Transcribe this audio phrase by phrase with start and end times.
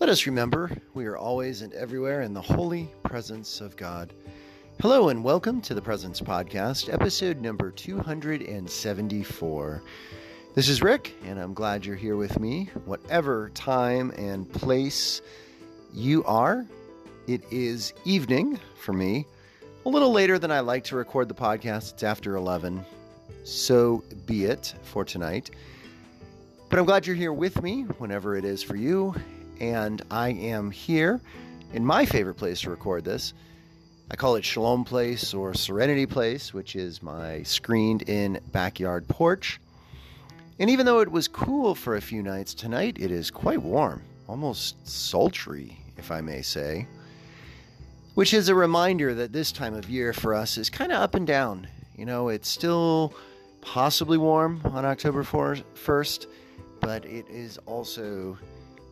[0.00, 4.14] Let us remember we are always and everywhere in the holy presence of God.
[4.80, 9.82] Hello and welcome to the Presence Podcast, episode number 274.
[10.54, 12.70] This is Rick, and I'm glad you're here with me.
[12.86, 15.20] Whatever time and place
[15.92, 16.64] you are,
[17.26, 19.26] it is evening for me.
[19.84, 22.82] A little later than I like to record the podcast, it's after 11.
[23.44, 25.50] So be it for tonight.
[26.70, 29.14] But I'm glad you're here with me whenever it is for you.
[29.60, 31.20] And I am here
[31.74, 33.34] in my favorite place to record this.
[34.10, 39.60] I call it Shalom Place or Serenity Place, which is my screened in backyard porch.
[40.58, 44.02] And even though it was cool for a few nights, tonight it is quite warm,
[44.26, 46.88] almost sultry, if I may say.
[48.14, 51.14] Which is a reminder that this time of year for us is kind of up
[51.14, 51.68] and down.
[51.96, 53.14] You know, it's still
[53.60, 56.26] possibly warm on October 1st,
[56.80, 58.38] but it is also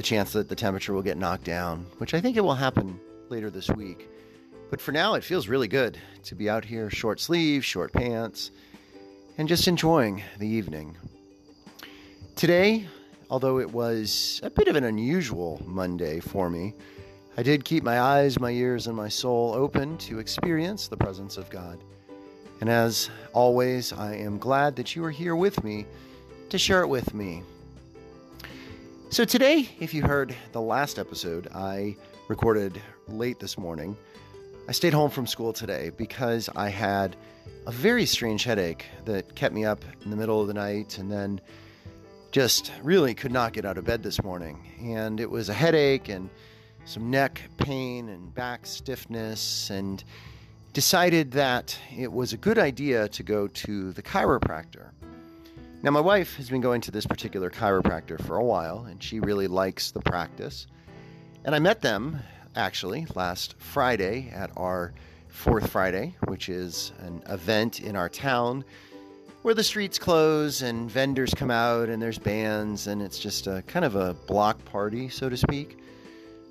[0.00, 2.98] the chance that the temperature will get knocked down, which I think it will happen
[3.28, 4.08] later this week.
[4.70, 8.50] But for now, it feels really good to be out here, short sleeves, short pants,
[9.36, 10.96] and just enjoying the evening.
[12.34, 12.88] Today,
[13.28, 16.72] although it was a bit of an unusual Monday for me,
[17.36, 21.36] I did keep my eyes, my ears, and my soul open to experience the presence
[21.36, 21.78] of God.
[22.62, 25.84] And as always, I am glad that you are here with me
[26.48, 27.42] to share it with me.
[29.12, 31.96] So, today, if you heard the last episode I
[32.28, 33.96] recorded late this morning,
[34.68, 37.16] I stayed home from school today because I had
[37.66, 41.10] a very strange headache that kept me up in the middle of the night and
[41.10, 41.40] then
[42.30, 44.64] just really could not get out of bed this morning.
[44.80, 46.30] And it was a headache and
[46.84, 50.04] some neck pain and back stiffness, and
[50.72, 54.90] decided that it was a good idea to go to the chiropractor.
[55.82, 59.18] Now, my wife has been going to this particular chiropractor for a while, and she
[59.18, 60.66] really likes the practice.
[61.46, 62.20] And I met them
[62.54, 64.92] actually last Friday at our
[65.28, 68.62] Fourth Friday, which is an event in our town
[69.40, 73.62] where the streets close and vendors come out and there's bands, and it's just a
[73.66, 75.78] kind of a block party, so to speak.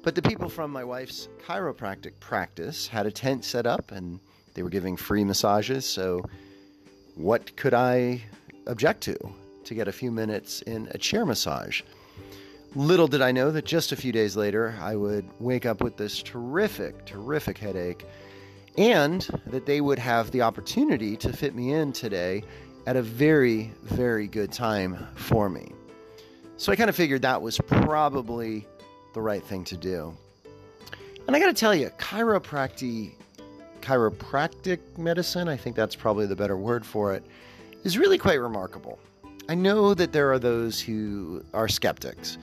[0.01, 4.19] But the people from my wife's chiropractic practice had a tent set up and
[4.55, 5.85] they were giving free massages.
[5.85, 6.25] So,
[7.13, 8.23] what could I
[8.67, 9.17] object to
[9.63, 11.81] to get a few minutes in a chair massage.
[12.75, 15.97] Little did I know that just a few days later, I would wake up with
[15.97, 18.05] this terrific, terrific headache,
[18.77, 22.43] and that they would have the opportunity to fit me in today
[22.85, 25.71] at a very, very good time for me.
[26.57, 28.67] So I kind of figured that was probably
[29.13, 30.15] the right thing to do.
[31.27, 33.13] And I got to tell you, chiropractic,
[33.81, 37.23] chiropractic medicine, I think that's probably the better word for it,
[37.83, 38.99] is really quite remarkable.
[39.47, 42.37] I know that there are those who are skeptics,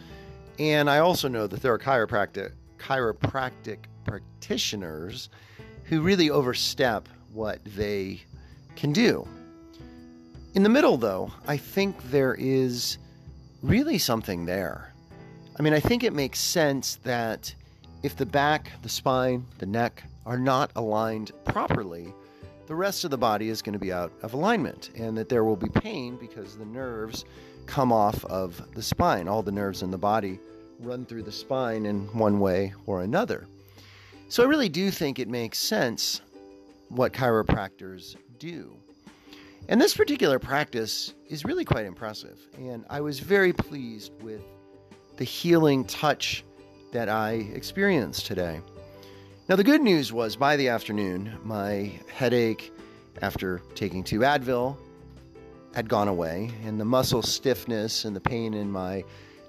[0.58, 5.28] and I also know that there are chiropractic chiropractic practitioners
[5.84, 8.20] who really overstep what they
[8.76, 9.26] can do.
[10.54, 12.98] In the middle, though, I think there is
[13.62, 14.92] really something there.
[15.58, 17.54] I mean, I think it makes sense that
[18.02, 22.12] if the back, the spine, the neck are not aligned properly,
[22.66, 25.44] the rest of the body is going to be out of alignment and that there
[25.44, 27.24] will be pain because the nerves
[27.66, 29.28] come off of the spine.
[29.28, 30.38] All the nerves in the body
[30.80, 33.46] run through the spine in one way or another.
[34.28, 36.20] So I really do think it makes sense
[36.88, 38.76] what chiropractors do.
[39.68, 42.38] And this particular practice is really quite impressive.
[42.58, 44.42] And I was very pleased with
[45.16, 46.44] the healing touch
[46.92, 48.60] that I experienced today.
[49.48, 52.72] Now, the good news was by the afternoon, my headache
[53.22, 54.76] after taking two Advil
[55.72, 59.04] had gone away, and the muscle stiffness and the pain in my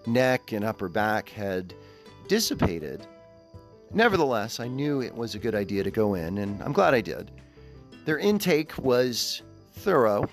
[0.05, 1.73] neck and upper back had
[2.27, 3.07] dissipated.
[3.91, 7.01] Nevertheless, I knew it was a good idea to go in, and I'm glad I
[7.01, 7.31] did.
[8.05, 9.41] Their intake was
[9.77, 10.29] thorough,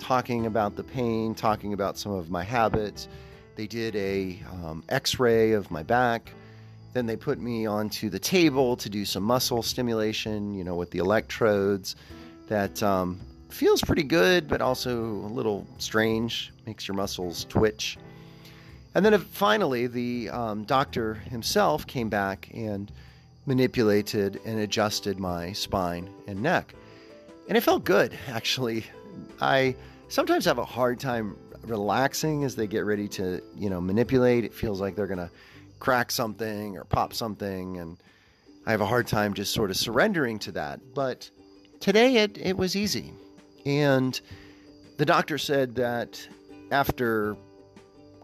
[0.00, 3.06] talking about the pain, talking about some of my habits.
[3.54, 6.32] They did a um, X-ray of my back
[6.94, 10.90] then they put me onto the table to do some muscle stimulation, you know, with
[10.92, 11.96] the electrodes.
[12.46, 17.98] That um, feels pretty good, but also a little strange, makes your muscles twitch.
[18.94, 22.92] And then finally, the um, doctor himself came back and
[23.46, 26.74] manipulated and adjusted my spine and neck.
[27.48, 28.84] And it felt good, actually.
[29.40, 29.74] I
[30.08, 34.44] sometimes have a hard time relaxing as they get ready to, you know, manipulate.
[34.44, 35.30] It feels like they're going to
[35.84, 37.76] crack something or pop something.
[37.76, 37.98] And
[38.64, 40.80] I have a hard time just sort of surrendering to that.
[40.94, 41.30] But
[41.78, 43.12] today it, it was easy.
[43.66, 44.18] And
[44.96, 46.26] the doctor said that
[46.70, 47.36] after,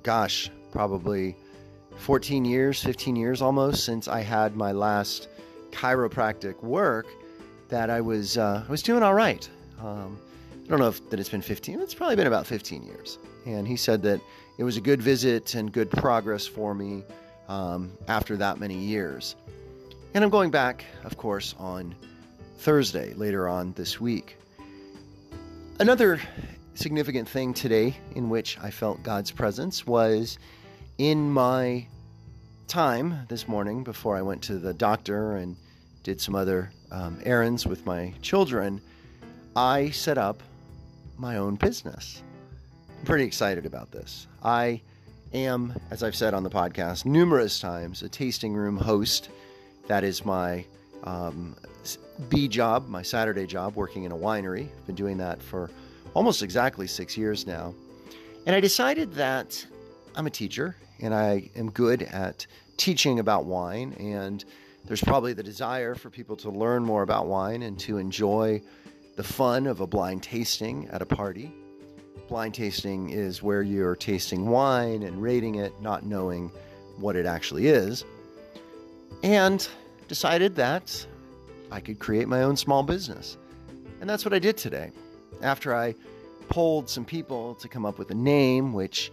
[0.02, 1.36] gosh, probably
[1.98, 5.28] 14 years, 15 years almost since I had my last
[5.70, 7.06] chiropractic work
[7.68, 9.46] that I was uh, I was doing all right.
[9.82, 10.18] Um,
[10.64, 11.78] I don't know if that it's been 15.
[11.80, 13.18] It's probably been about 15 years.
[13.44, 14.20] And he said that
[14.56, 17.04] it was a good visit and good progress for me
[17.50, 19.34] um, after that many years.
[20.14, 21.94] And I'm going back, of course, on
[22.58, 24.36] Thursday later on this week.
[25.80, 26.20] Another
[26.74, 30.38] significant thing today in which I felt God's presence was
[30.98, 31.86] in my
[32.68, 35.56] time this morning before I went to the doctor and
[36.04, 38.80] did some other um, errands with my children.
[39.56, 40.40] I set up
[41.18, 42.22] my own business.
[42.96, 44.28] I'm pretty excited about this.
[44.44, 44.82] I
[45.32, 49.30] am, as I've said on the podcast numerous times, a tasting room host.
[49.86, 50.64] That is my
[51.04, 51.56] um,
[52.28, 54.68] B job, my Saturday job, working in a winery.
[54.68, 55.70] I've been doing that for
[56.14, 57.74] almost exactly six years now.
[58.46, 59.64] And I decided that
[60.16, 63.94] I'm a teacher and I am good at teaching about wine.
[63.98, 64.44] And
[64.84, 68.62] there's probably the desire for people to learn more about wine and to enjoy
[69.16, 71.52] the fun of a blind tasting at a party.
[72.30, 76.52] Blind tasting is where you're tasting wine and rating it, not knowing
[76.96, 78.04] what it actually is.
[79.24, 79.66] And
[80.06, 81.04] decided that
[81.72, 83.36] I could create my own small business.
[84.00, 84.92] And that's what I did today.
[85.42, 85.96] After I
[86.48, 89.10] polled some people to come up with a name, which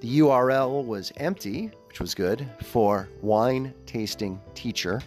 [0.00, 5.00] the URL was empty, which was good, for wine tasting teacher.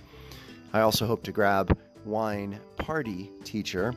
[0.72, 3.94] I also hope to grab wine party teacher.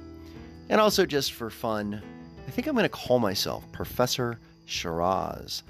[0.68, 2.02] And also, just for fun,
[2.46, 5.62] I think I'm going to call myself Professor Shiraz.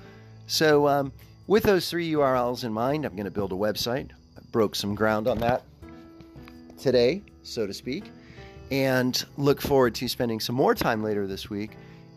[0.47, 1.13] So, um,
[1.47, 4.11] with those three URLs in mind, I'm going to build a website.
[4.37, 5.63] I broke some ground on that
[6.79, 8.11] today, so to speak,
[8.71, 11.73] and look forward to spending some more time later this week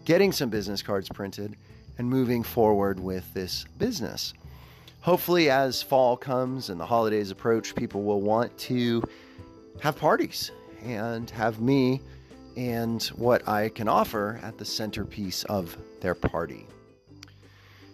[0.05, 1.57] getting some business cards printed
[1.97, 4.33] and moving forward with this business.
[5.01, 9.03] Hopefully, as fall comes and the holidays approach, people will want to
[9.81, 10.51] have parties
[10.83, 12.01] and have me
[12.57, 16.67] and what I can offer at the centerpiece of their party.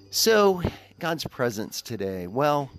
[0.09, 0.61] So,
[0.99, 2.69] God's presence today, well,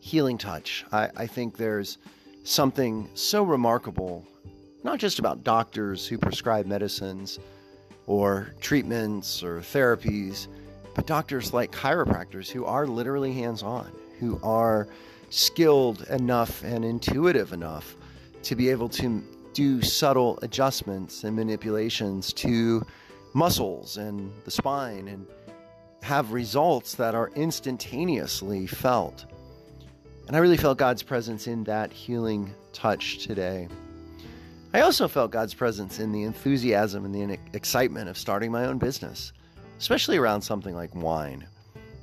[0.00, 0.84] healing touch.
[0.92, 1.98] I, I think there's
[2.42, 4.26] something so remarkable,
[4.82, 7.38] not just about doctors who prescribe medicines
[8.06, 10.48] or treatments or therapies,
[10.94, 13.90] but doctors like chiropractors who are literally hands on,
[14.20, 14.88] who are
[15.30, 17.96] skilled enough and intuitive enough
[18.42, 19.22] to be able to
[19.54, 22.84] do subtle adjustments and manipulations to
[23.32, 25.26] muscles and the spine and
[26.02, 29.24] have results that are instantaneously felt.
[30.26, 33.68] And I really felt God's presence in that healing touch today.
[34.74, 38.78] I also felt God's presence in the enthusiasm and the excitement of starting my own
[38.78, 39.32] business,
[39.78, 41.46] especially around something like wine.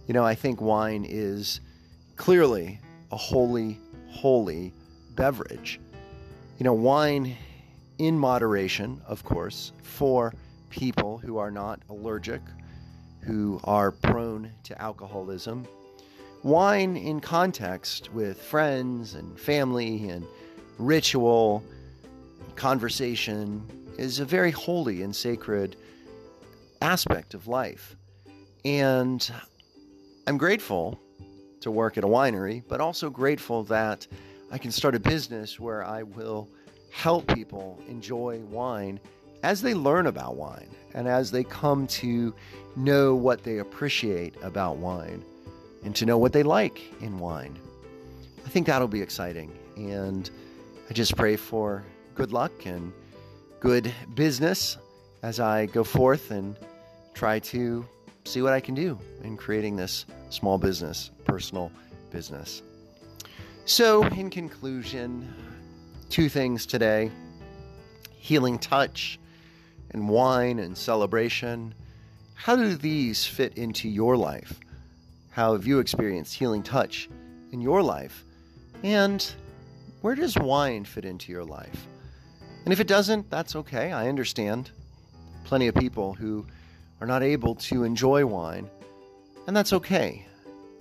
[0.07, 1.61] You know, I think wine is
[2.15, 2.79] clearly
[3.11, 4.73] a holy, holy
[5.15, 5.79] beverage.
[6.61, 7.35] You know, wine
[7.97, 10.31] in moderation, of course, for
[10.69, 12.39] people who are not allergic,
[13.21, 15.65] who are prone to alcoholism,
[16.43, 20.23] wine in context with friends and family and
[20.77, 21.63] ritual,
[22.55, 23.67] conversation
[23.97, 25.75] is a very holy and sacred
[26.79, 27.95] aspect of life.
[28.63, 29.33] And
[30.27, 30.99] I'm grateful
[31.61, 34.05] to work at a winery, but also grateful that
[34.51, 36.49] I can start a business where I will
[36.91, 38.99] help people enjoy wine
[39.43, 42.35] as they learn about wine and as they come to
[42.75, 45.23] know what they appreciate about wine
[45.85, 47.57] and to know what they like in wine.
[48.45, 49.57] I think that'll be exciting.
[49.77, 50.29] And
[50.89, 52.91] I just pray for good luck and
[53.61, 54.77] good business
[55.23, 56.57] as I go forth and
[57.13, 57.85] try to
[58.25, 61.71] see what I can do in creating this small business, personal
[62.11, 62.63] business.
[63.65, 65.31] So, in conclusion,
[66.09, 67.11] two things today
[68.17, 69.19] healing touch
[69.91, 71.73] and wine and celebration.
[72.35, 74.59] How do these fit into your life?
[75.31, 77.09] How have you experienced healing touch
[77.51, 78.25] in your life?
[78.83, 79.25] And
[80.01, 81.87] where does wine fit into your life?
[82.65, 83.91] And if it doesn't, that's okay.
[83.91, 84.71] I understand.
[85.43, 86.45] Plenty of people who
[86.99, 88.69] are not able to enjoy wine,
[89.47, 90.25] and that's okay.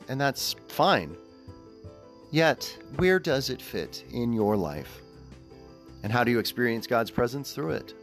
[0.09, 1.17] And that's fine.
[2.31, 5.03] Yet, where does it fit in your life?
[6.03, 7.95] And how do you experience God's presence through it?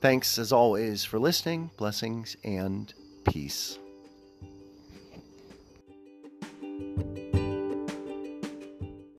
[0.00, 1.70] Thanks, as always, for listening.
[1.76, 2.92] Blessings and
[3.24, 3.78] peace.